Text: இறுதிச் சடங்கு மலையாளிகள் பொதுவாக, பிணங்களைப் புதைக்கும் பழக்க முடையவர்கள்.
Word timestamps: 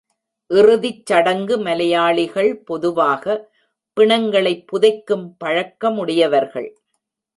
இறுதிச் 0.49 1.05
சடங்கு 1.05 1.57
மலையாளிகள் 1.57 2.57
பொதுவாக, 2.65 3.25
பிணங்களைப் 3.97 4.65
புதைக்கும் 4.67 5.35
பழக்க 5.37 5.89
முடையவர்கள். 5.89 6.69